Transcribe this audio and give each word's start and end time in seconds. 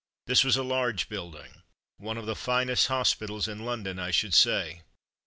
This 0.25 0.43
was 0.43 0.57
a 0.57 0.63
large 0.63 1.09
building, 1.09 1.61
one 1.97 2.17
of 2.17 2.25
the 2.25 2.35
finest 2.35 2.87
hospitals 2.87 3.47
in 3.47 3.59
London, 3.59 3.99
I 3.99 4.09
should 4.09 4.33
say. 4.33 4.81